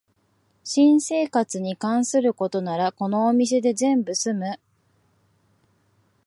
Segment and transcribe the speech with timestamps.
[0.63, 4.59] 新生活に関することならこのお店で全部すむ